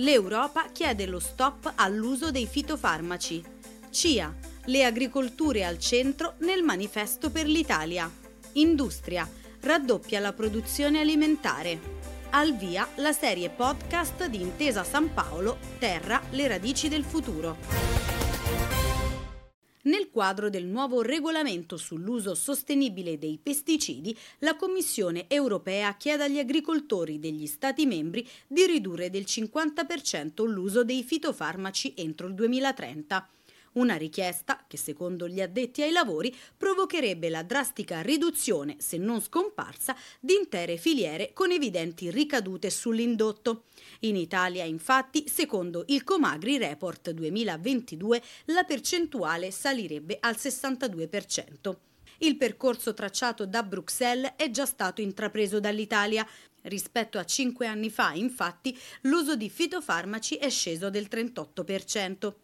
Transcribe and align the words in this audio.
l'Europa 0.00 0.66
chiede 0.72 1.06
lo 1.06 1.18
stop 1.18 1.72
all'uso 1.76 2.30
dei 2.30 2.46
fitofarmaci. 2.46 3.42
CIA, 3.90 4.34
le 4.66 4.84
agricolture 4.84 5.64
al 5.64 5.78
centro 5.78 6.34
nel 6.38 6.62
manifesto 6.62 7.30
per 7.30 7.46
l'Italia. 7.46 8.10
Industria, 8.52 9.28
raddoppia 9.60 10.20
la 10.20 10.32
produzione 10.32 11.00
alimentare. 11.00 11.98
Al 12.30 12.56
via 12.56 12.88
la 12.96 13.12
serie 13.12 13.50
podcast 13.50 14.26
di 14.26 14.40
Intesa 14.40 14.84
San 14.84 15.12
Paolo, 15.12 15.58
Terra, 15.78 16.20
le 16.30 16.48
radici 16.48 16.88
del 16.88 17.04
futuro. 17.04 17.79
Nel 19.82 20.10
quadro 20.10 20.50
del 20.50 20.66
nuovo 20.66 21.00
regolamento 21.00 21.78
sull'uso 21.78 22.34
sostenibile 22.34 23.16
dei 23.16 23.38
pesticidi, 23.42 24.14
la 24.40 24.54
Commissione 24.54 25.24
europea 25.26 25.96
chiede 25.96 26.24
agli 26.24 26.38
agricoltori 26.38 27.18
degli 27.18 27.46
Stati 27.46 27.86
membri 27.86 28.28
di 28.46 28.66
ridurre 28.66 29.08
del 29.08 29.24
50% 29.26 30.44
l'uso 30.46 30.84
dei 30.84 31.02
fitofarmaci 31.02 31.94
entro 31.96 32.26
il 32.26 32.34
2030. 32.34 33.26
Una 33.72 33.94
richiesta 33.94 34.64
che, 34.66 34.76
secondo 34.76 35.28
gli 35.28 35.40
addetti 35.40 35.82
ai 35.82 35.92
lavori, 35.92 36.34
provocherebbe 36.56 37.28
la 37.28 37.44
drastica 37.44 38.00
riduzione, 38.00 38.76
se 38.78 38.96
non 38.96 39.20
scomparsa, 39.20 39.94
di 40.18 40.34
intere 40.34 40.76
filiere 40.76 41.32
con 41.32 41.52
evidenti 41.52 42.10
ricadute 42.10 42.68
sull'indotto. 42.68 43.66
In 44.00 44.16
Italia, 44.16 44.64
infatti, 44.64 45.28
secondo 45.28 45.84
il 45.86 46.02
Comagri 46.02 46.58
Report 46.58 47.10
2022, 47.12 48.22
la 48.46 48.64
percentuale 48.64 49.52
salirebbe 49.52 50.16
al 50.18 50.34
62%. 50.36 51.76
Il 52.18 52.36
percorso 52.36 52.92
tracciato 52.92 53.46
da 53.46 53.62
Bruxelles 53.62 54.32
è 54.34 54.50
già 54.50 54.66
stato 54.66 55.00
intrapreso 55.00 55.60
dall'Italia. 55.60 56.26
Rispetto 56.62 57.18
a 57.18 57.24
cinque 57.24 57.66
anni 57.66 57.88
fa, 57.88 58.12
infatti, 58.14 58.76
l'uso 59.02 59.36
di 59.36 59.48
fitofarmaci 59.48 60.34
è 60.34 60.50
sceso 60.50 60.90
del 60.90 61.06
38%. 61.08 62.34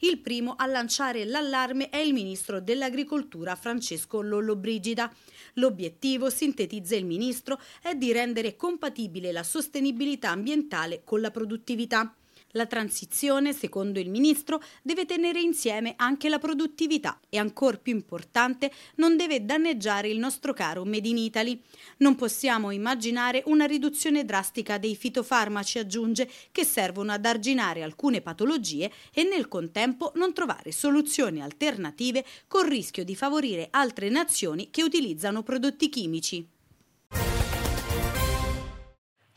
Il 0.00 0.20
primo 0.20 0.54
a 0.56 0.66
lanciare 0.66 1.24
l'allarme 1.24 1.88
è 1.88 1.96
il 1.96 2.12
ministro 2.12 2.60
dell'Agricoltura 2.60 3.56
Francesco 3.56 4.20
Lollobrigida. 4.20 5.12
L'obiettivo, 5.54 6.30
sintetizza 6.30 6.94
il 6.94 7.04
ministro, 7.04 7.60
è 7.82 7.96
di 7.96 8.12
rendere 8.12 8.54
compatibile 8.54 9.32
la 9.32 9.42
sostenibilità 9.42 10.30
ambientale 10.30 11.02
con 11.02 11.20
la 11.20 11.32
produttività. 11.32 12.14
La 12.52 12.64
transizione, 12.64 13.52
secondo 13.52 14.00
il 14.00 14.08
ministro, 14.08 14.62
deve 14.80 15.04
tenere 15.04 15.38
insieme 15.38 15.92
anche 15.96 16.30
la 16.30 16.38
produttività 16.38 17.20
e, 17.28 17.36
ancor 17.36 17.80
più 17.80 17.92
importante, 17.92 18.72
non 18.96 19.18
deve 19.18 19.44
danneggiare 19.44 20.08
il 20.08 20.18
nostro 20.18 20.54
caro 20.54 20.86
Made 20.86 21.08
in 21.08 21.18
Italy. 21.18 21.60
Non 21.98 22.14
possiamo 22.14 22.70
immaginare 22.70 23.42
una 23.46 23.66
riduzione 23.66 24.24
drastica 24.24 24.78
dei 24.78 24.96
fitofarmaci, 24.96 25.78
aggiunge, 25.78 26.30
che 26.50 26.64
servono 26.64 27.12
ad 27.12 27.26
arginare 27.26 27.82
alcune 27.82 28.22
patologie 28.22 28.90
e 29.12 29.24
nel 29.24 29.46
contempo 29.46 30.12
non 30.14 30.32
trovare 30.32 30.72
soluzioni 30.72 31.42
alternative 31.42 32.24
col 32.46 32.66
rischio 32.66 33.04
di 33.04 33.14
favorire 33.14 33.68
altre 33.70 34.08
nazioni 34.08 34.70
che 34.70 34.82
utilizzano 34.82 35.42
prodotti 35.42 35.90
chimici. 35.90 36.56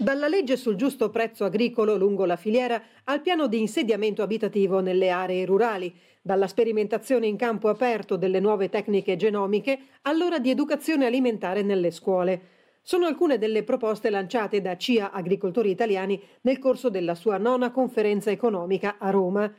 Dalla 0.01 0.28
legge 0.28 0.57
sul 0.57 0.78
giusto 0.78 1.12
prezzo 1.12 1.45
agricolo 1.45 1.95
lungo 1.95 2.25
la 2.25 2.35
filiera 2.35 2.81
al 3.03 3.22
piano 3.22 3.45
di 3.45 3.59
insediamento 3.59 4.23
abitativo 4.23 4.79
nelle 4.79 5.12
aree 5.12 5.45
rurali, 5.45 5.94
dalla 6.23 6.47
sperimentazione 6.47 7.28
in 7.28 7.35
campo 7.35 7.69
aperto 7.69 8.16
delle 8.16 8.39
nuove 8.39 8.69
tecniche 8.69 9.16
genomiche 9.16 9.78
all'ora 10.01 10.39
di 10.39 10.50
educazione 10.50 11.06
alimentare 11.06 11.62
nelle 11.62 11.91
scuole. 11.91 12.41
Sono 12.81 13.06
alcune 13.06 13.38
delle 13.38 13.62
proposte 13.62 14.09
lanciate 14.09 14.59
da 14.59 14.75
CIA 14.75 15.12
Agricoltori 15.12 15.69
Italiani 15.69 16.19
nel 16.41 16.57
corso 16.57 16.89
della 16.89 17.13
sua 17.13 17.38
nona 17.38 17.69
conferenza 17.69 18.31
economica 18.31 18.95
a 18.97 19.12
Roma 19.12 19.53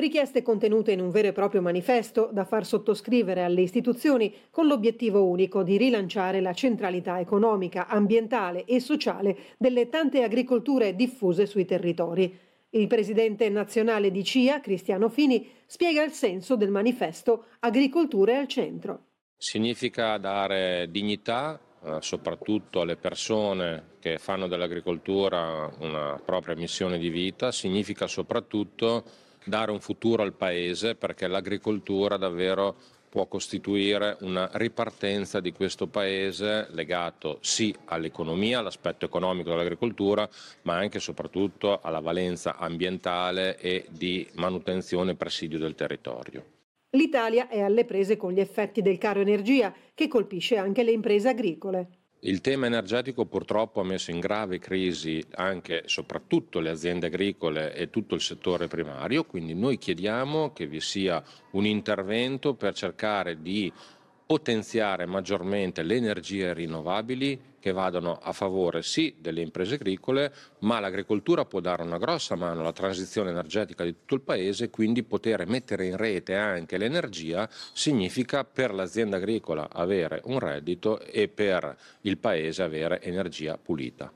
richieste 0.00 0.42
contenute 0.42 0.92
in 0.92 1.00
un 1.00 1.10
vero 1.10 1.28
e 1.28 1.32
proprio 1.32 1.60
manifesto 1.60 2.28
da 2.32 2.44
far 2.44 2.64
sottoscrivere 2.64 3.42
alle 3.42 3.62
istituzioni 3.62 4.34
con 4.50 4.66
l'obiettivo 4.66 5.24
unico 5.24 5.62
di 5.62 5.76
rilanciare 5.76 6.40
la 6.40 6.52
centralità 6.52 7.20
economica, 7.20 7.86
ambientale 7.86 8.64
e 8.64 8.80
sociale 8.80 9.36
delle 9.56 9.88
tante 9.88 10.22
agricolture 10.22 10.94
diffuse 10.94 11.46
sui 11.46 11.64
territori. 11.64 12.36
Il 12.70 12.86
presidente 12.86 13.48
nazionale 13.48 14.10
di 14.10 14.22
CIA, 14.22 14.60
Cristiano 14.60 15.08
Fini, 15.08 15.48
spiega 15.66 16.02
il 16.02 16.12
senso 16.12 16.54
del 16.54 16.70
manifesto 16.70 17.46
Agricolture 17.60 18.36
al 18.36 18.46
centro. 18.46 19.04
Significa 19.36 20.18
dare 20.18 20.88
dignità 20.90 21.58
eh, 21.84 21.98
soprattutto 22.00 22.80
alle 22.80 22.96
persone 22.96 23.96
che 24.00 24.18
fanno 24.18 24.48
dell'agricoltura 24.48 25.72
una 25.78 26.20
propria 26.24 26.56
missione 26.56 26.98
di 26.98 27.08
vita, 27.08 27.52
significa 27.52 28.06
soprattutto 28.08 29.04
dare 29.48 29.70
un 29.70 29.80
futuro 29.80 30.22
al 30.22 30.34
Paese 30.34 30.94
perché 30.94 31.26
l'agricoltura 31.26 32.16
davvero 32.16 32.76
può 33.08 33.26
costituire 33.26 34.16
una 34.20 34.48
ripartenza 34.52 35.40
di 35.40 35.52
questo 35.52 35.86
Paese 35.86 36.68
legato 36.70 37.38
sì 37.40 37.74
all'economia, 37.86 38.58
all'aspetto 38.58 39.06
economico 39.06 39.50
dell'agricoltura, 39.50 40.28
ma 40.62 40.76
anche 40.76 40.98
e 40.98 41.00
soprattutto 41.00 41.80
alla 41.80 42.00
valenza 42.00 42.56
ambientale 42.56 43.58
e 43.58 43.86
di 43.88 44.28
manutenzione 44.34 45.12
e 45.12 45.16
presidio 45.16 45.58
del 45.58 45.74
territorio. 45.74 46.44
L'Italia 46.90 47.48
è 47.48 47.60
alle 47.60 47.84
prese 47.84 48.16
con 48.16 48.32
gli 48.32 48.40
effetti 48.40 48.80
del 48.80 48.98
caro 48.98 49.20
energia 49.20 49.74
che 49.94 50.08
colpisce 50.08 50.56
anche 50.56 50.82
le 50.82 50.92
imprese 50.92 51.28
agricole. 51.28 51.97
Il 52.22 52.40
tema 52.40 52.66
energetico 52.66 53.26
purtroppo 53.26 53.80
ha 53.80 53.84
messo 53.84 54.10
in 54.10 54.18
grave 54.18 54.58
crisi 54.58 55.24
anche 55.36 55.84
e 55.84 55.88
soprattutto 55.88 56.58
le 56.58 56.70
aziende 56.70 57.06
agricole 57.06 57.72
e 57.74 57.90
tutto 57.90 58.16
il 58.16 58.20
settore 58.20 58.66
primario, 58.66 59.24
quindi 59.24 59.54
noi 59.54 59.78
chiediamo 59.78 60.52
che 60.52 60.66
vi 60.66 60.80
sia 60.80 61.22
un 61.52 61.64
intervento 61.64 62.54
per 62.54 62.74
cercare 62.74 63.40
di 63.40 63.72
potenziare 64.28 65.06
maggiormente 65.06 65.82
le 65.82 65.94
energie 65.94 66.52
rinnovabili 66.52 67.56
che 67.58 67.72
vadano 67.72 68.18
a 68.20 68.32
favore 68.32 68.82
sì 68.82 69.16
delle 69.18 69.40
imprese 69.40 69.76
agricole, 69.76 70.30
ma 70.58 70.80
l'agricoltura 70.80 71.46
può 71.46 71.60
dare 71.60 71.82
una 71.82 71.96
grossa 71.96 72.34
mano 72.34 72.60
alla 72.60 72.74
transizione 72.74 73.30
energetica 73.30 73.84
di 73.84 73.92
tutto 73.92 74.16
il 74.16 74.20
paese, 74.20 74.68
quindi 74.68 75.02
poter 75.02 75.46
mettere 75.46 75.86
in 75.86 75.96
rete 75.96 76.34
anche 76.34 76.76
l'energia 76.76 77.48
significa 77.72 78.44
per 78.44 78.74
l'azienda 78.74 79.16
agricola 79.16 79.70
avere 79.72 80.20
un 80.24 80.38
reddito 80.38 81.00
e 81.00 81.28
per 81.28 81.74
il 82.02 82.18
paese 82.18 82.62
avere 82.62 83.00
energia 83.00 83.56
pulita. 83.56 84.12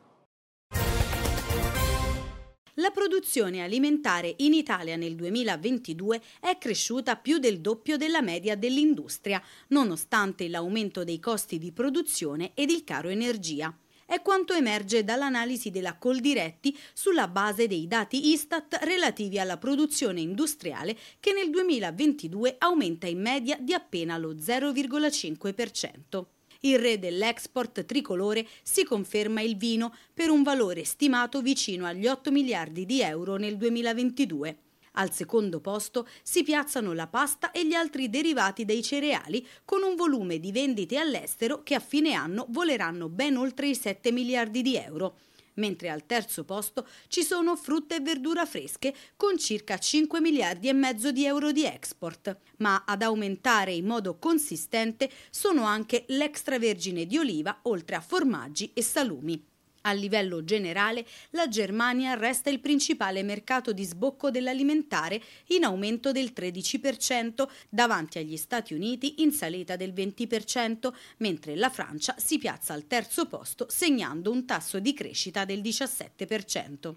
La 2.77 2.91
produzione 2.91 3.63
alimentare 3.63 4.33
in 4.39 4.55
Italia 4.55 4.97
nel 4.97 5.15
2022 5.15 6.23
è 6.41 6.57
cresciuta 6.57 7.17
più 7.17 7.37
del 7.37 7.61
doppio 7.61 7.99
della 7.99 8.23
media 8.23 8.57
dell'industria, 8.57 9.43
nonostante 9.69 10.49
l'aumento 10.49 11.05
dei 11.05 11.21
costi 11.21 11.59
di 11.59 11.71
produzione 11.71 12.53
ed 12.55 12.71
il 12.71 12.83
caro 12.83 13.11
energia. 13.11 13.77
è 14.07 14.23
quanto 14.23 14.55
emerge 14.55 15.05
dall'analisi 15.05 15.71
della 15.71 15.99
Coldiretti 15.99 16.75
sulla 16.95 17.29
base 17.29 17.67
dei 17.67 17.87
dati 17.87 18.31
Istat 18.31 18.79
relativi 18.85 19.39
alla 19.39 19.59
produzione 19.59 20.23
industriale 20.23 20.97
che 21.21 21.33
nel 21.33 21.51
2022 21.51 22.57
aumenta 22.59 23.07
in 23.07 23.21
media 23.21 23.59
di 23.61 23.75
appena 23.75 24.17
lo 24.17 24.35
0,5%. 24.35 26.25
Il 26.65 26.79
re 26.79 27.01
dell'export 27.01 27.85
tricolore 27.85 28.47
si 28.63 28.85
conferma 28.85 29.41
il 29.41 29.57
vino 29.57 29.93
per 30.15 30.31
un 30.31 30.45
valore 30.45 30.85
stimato 30.85 31.41
vicino 31.41 31.87
agli 31.87 32.07
8 32.07 32.31
miliardi 32.31 32.87
di 32.87 33.01
euro 33.01 33.35
nel 33.35 33.57
2022. 33.57 34.57
Al 34.93 35.13
secondo 35.13 35.59
posto 35.59 36.07
si 36.23 36.45
piazzano 36.45 36.93
la 36.93 37.09
pasta 37.09 37.51
e 37.51 37.67
gli 37.67 37.75
altri 37.75 38.09
derivati 38.09 38.65
dei 38.65 38.81
cereali 38.81 39.45
con 39.65 39.83
un 39.83 39.97
volume 39.97 40.39
di 40.39 40.53
vendite 40.53 40.99
all'estero 40.99 41.65
che 41.65 41.75
a 41.75 41.81
fine 41.81 42.13
anno 42.13 42.47
voleranno 42.51 43.09
ben 43.09 43.37
oltre 43.37 43.67
i 43.67 43.75
7 43.75 44.13
miliardi 44.13 44.63
di 44.63 44.77
euro 44.77 45.17
mentre 45.55 45.91
al 45.91 46.07
terzo 46.07 46.45
posto 46.45 46.87
ci 47.09 47.23
sono 47.23 47.57
frutta 47.57 47.95
e 47.97 48.01
verdura 48.01 48.47
fresche 48.47 48.95
con 49.17 49.39
circa 49.39 49.79
5 49.79 50.21
miliardi 50.21 50.69
e 50.69 50.73
mezzo 50.73 51.13
di 51.13 51.25
euro 51.25 51.53
di 51.53 51.65
export, 51.65 52.37
ma 52.59 52.85
ad 52.87 53.03
aumentare 53.03 53.73
in 53.73 53.87
modo 53.87 54.19
consistente 54.19 55.11
sono 55.31 55.65
anche 55.65 56.05
l'extravergine 56.09 57.07
di 57.07 57.19
oliva 57.19 57.59
oltre 57.63 57.97
a 57.97 58.01
formaggi 58.01 58.71
e 58.75 58.83
salumi. 58.83 59.52
A 59.83 59.93
livello 59.93 60.45
generale, 60.45 61.05
la 61.31 61.49
Germania 61.49 62.15
resta 62.15 62.51
il 62.51 62.61
principale 62.61 63.23
mercato 63.23 63.73
di 63.73 63.85
sbocco 63.85 64.31
dell'alimentare 64.31 65.21
in 65.49 65.65
aumento 65.65 66.13
del 66.13 66.33
13%, 66.35 67.49
davanti 67.69 68.19
agli 68.19 68.37
Stati 68.37 68.75
Uniti 68.75 69.23
in 69.23 69.33
salita 69.33 69.77
del 69.77 69.93
20%, 69.93 70.93
mentre 71.19 71.57
la 71.57 71.71
Francia 71.71 72.15
si 72.19 72.39
piazza 72.39 72.75
al 72.75 72.87
terzo 72.87 73.27
posto 73.27 73.67
segnando 73.69 74.31
un 74.31 74.45
tasso 74.45 74.79
di 74.79 74.95
crescita 74.95 75.45
del 75.45 75.61
17%. 75.61 76.95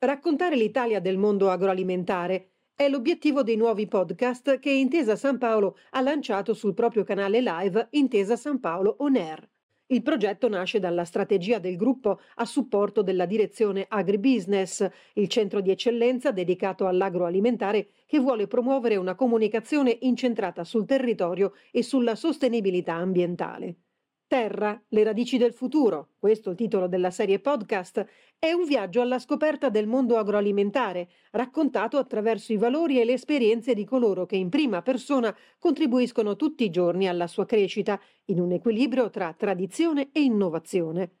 Raccontare 0.00 0.56
l'Italia 0.56 1.00
del 1.00 1.18
mondo 1.18 1.50
agroalimentare 1.50 2.52
è 2.74 2.88
l'obiettivo 2.88 3.42
dei 3.42 3.56
nuovi 3.56 3.88
podcast 3.88 4.60
che 4.60 4.70
Intesa 4.70 5.16
San 5.16 5.36
Paolo 5.36 5.76
ha 5.90 6.00
lanciato 6.00 6.54
sul 6.54 6.72
proprio 6.72 7.02
canale 7.02 7.40
live 7.40 7.88
Intesa 7.90 8.36
San 8.36 8.60
Paolo 8.60 8.94
On 9.00 9.16
Air. 9.16 9.48
Il 9.90 10.02
progetto 10.02 10.50
nasce 10.50 10.80
dalla 10.80 11.06
strategia 11.06 11.58
del 11.58 11.76
gruppo 11.76 12.20
a 12.34 12.44
supporto 12.44 13.00
della 13.00 13.24
direzione 13.24 13.86
Agribusiness, 13.88 14.86
il 15.14 15.28
centro 15.28 15.62
di 15.62 15.70
eccellenza 15.70 16.30
dedicato 16.30 16.86
all'agroalimentare 16.86 17.88
che 18.04 18.18
vuole 18.18 18.46
promuovere 18.46 18.96
una 18.96 19.14
comunicazione 19.14 19.96
incentrata 20.02 20.62
sul 20.62 20.84
territorio 20.84 21.54
e 21.70 21.82
sulla 21.82 22.16
sostenibilità 22.16 22.96
ambientale. 22.96 23.76
Terra, 24.28 24.78
le 24.88 25.04
radici 25.04 25.38
del 25.38 25.54
futuro, 25.54 26.10
questo 26.18 26.50
è 26.50 26.52
il 26.52 26.58
titolo 26.58 26.86
della 26.86 27.10
serie 27.10 27.38
podcast, 27.38 28.06
è 28.38 28.52
un 28.52 28.66
viaggio 28.66 29.00
alla 29.00 29.18
scoperta 29.18 29.70
del 29.70 29.86
mondo 29.86 30.18
agroalimentare, 30.18 31.08
raccontato 31.30 31.96
attraverso 31.96 32.52
i 32.52 32.58
valori 32.58 33.00
e 33.00 33.06
le 33.06 33.14
esperienze 33.14 33.72
di 33.72 33.86
coloro 33.86 34.26
che 34.26 34.36
in 34.36 34.50
prima 34.50 34.82
persona 34.82 35.34
contribuiscono 35.58 36.36
tutti 36.36 36.62
i 36.62 36.68
giorni 36.68 37.08
alla 37.08 37.26
sua 37.26 37.46
crescita, 37.46 37.98
in 38.26 38.38
un 38.38 38.52
equilibrio 38.52 39.08
tra 39.08 39.32
tradizione 39.32 40.10
e 40.12 40.20
innovazione. 40.20 41.12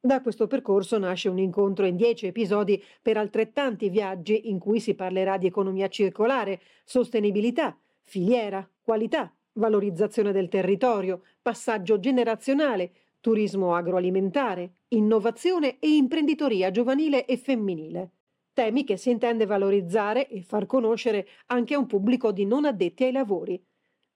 Da 0.00 0.20
questo 0.20 0.48
percorso 0.48 0.98
nasce 0.98 1.28
un 1.28 1.38
incontro 1.38 1.86
in 1.86 1.94
dieci 1.94 2.26
episodi 2.26 2.82
per 3.00 3.16
altrettanti 3.16 3.88
viaggi 3.88 4.50
in 4.50 4.58
cui 4.58 4.80
si 4.80 4.96
parlerà 4.96 5.38
di 5.38 5.46
economia 5.46 5.86
circolare, 5.86 6.60
sostenibilità, 6.84 7.78
filiera, 8.02 8.68
qualità, 8.82 9.32
valorizzazione 9.56 10.32
del 10.32 10.48
territorio, 10.48 11.22
passaggio 11.42 11.98
generazionale, 11.98 12.92
turismo 13.20 13.74
agroalimentare, 13.74 14.76
innovazione 14.88 15.78
e 15.78 15.88
imprenditoria 15.88 16.70
giovanile 16.70 17.26
e 17.26 17.36
femminile. 17.36 18.10
Temi 18.52 18.84
che 18.84 18.96
si 18.96 19.10
intende 19.10 19.44
valorizzare 19.44 20.28
e 20.28 20.42
far 20.42 20.64
conoscere 20.64 21.28
anche 21.46 21.74
a 21.74 21.78
un 21.78 21.86
pubblico 21.86 22.32
di 22.32 22.46
non 22.46 22.64
addetti 22.64 23.04
ai 23.04 23.12
lavori. 23.12 23.62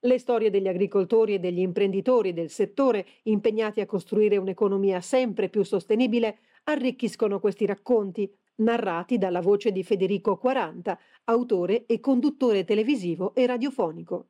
Le 0.02 0.18
storie 0.18 0.48
degli 0.48 0.68
agricoltori 0.68 1.34
e 1.34 1.38
degli 1.38 1.58
imprenditori 1.58 2.32
del 2.32 2.48
settore 2.48 3.06
impegnati 3.24 3.82
a 3.82 3.86
costruire 3.86 4.38
un'economia 4.38 5.02
sempre 5.02 5.50
più 5.50 5.62
sostenibile 5.62 6.38
arricchiscono 6.64 7.38
questi 7.38 7.66
racconti, 7.66 8.32
narrati 8.56 9.18
dalla 9.18 9.40
voce 9.42 9.72
di 9.72 9.82
Federico 9.82 10.38
Quaranta, 10.38 10.98
autore 11.24 11.84
e 11.84 12.00
conduttore 12.00 12.64
televisivo 12.64 13.34
e 13.34 13.44
radiofonico. 13.44 14.29